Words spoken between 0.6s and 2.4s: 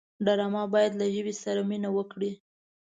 باید له ژبې سره مینه وکړي